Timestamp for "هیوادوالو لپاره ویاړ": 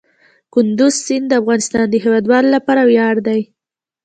2.03-3.15